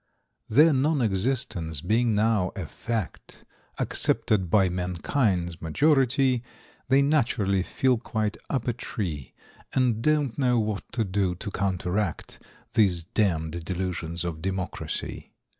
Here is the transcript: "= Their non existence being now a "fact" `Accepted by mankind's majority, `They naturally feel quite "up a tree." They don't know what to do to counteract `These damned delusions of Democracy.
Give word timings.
"= 0.29 0.39
Their 0.49 0.73
non 0.73 0.99
existence 1.03 1.79
being 1.79 2.15
now 2.15 2.53
a 2.55 2.65
"fact" 2.65 3.45
`Accepted 3.77 4.49
by 4.49 4.67
mankind's 4.67 5.61
majority, 5.61 6.41
`They 6.89 7.03
naturally 7.03 7.61
feel 7.61 7.99
quite 7.99 8.35
"up 8.49 8.67
a 8.67 8.73
tree." 8.73 9.35
They 9.75 9.91
don't 9.91 10.35
know 10.39 10.59
what 10.59 10.91
to 10.93 11.03
do 11.03 11.35
to 11.35 11.51
counteract 11.51 12.39
`These 12.73 13.05
damned 13.13 13.63
delusions 13.63 14.23
of 14.25 14.41
Democracy. 14.41 15.33